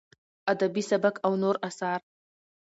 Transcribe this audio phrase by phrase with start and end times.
[0.51, 1.99] ادبي سبک او نور اثار: